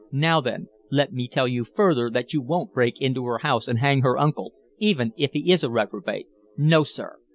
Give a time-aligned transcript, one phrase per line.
[0.11, 3.77] Now, then, let me tell you, further, that you won't break into her house and
[3.77, 6.25] hang her uncle, even if he is a reprobate.
[6.57, 7.19] No, sir!